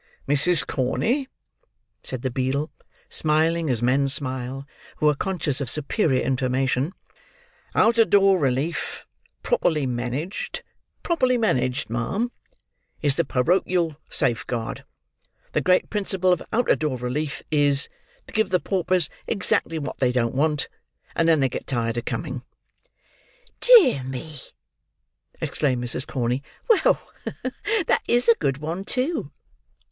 [0.27, 0.65] "Mrs.
[0.65, 1.27] Corney,"
[2.03, 2.71] said the beadle,
[3.07, 4.65] smiling as men smile
[4.97, 6.93] who are conscious of superior information,
[7.75, 9.05] "out of door relief,
[9.43, 10.63] properly managed:
[11.03, 12.31] properly managed, ma'am:
[13.03, 14.85] is the porochial safeguard.
[15.51, 17.87] The great principle of out of door relief is,
[18.25, 20.67] to give the paupers exactly what they don't want;
[21.15, 22.41] and then they get tired of coming."
[23.59, 24.39] "Dear me!"
[25.39, 26.07] exclaimed Mrs.
[26.07, 26.41] Corney.
[26.67, 26.99] "Well,
[27.85, 29.31] that is a good one, too!"